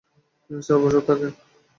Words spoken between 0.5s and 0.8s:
চার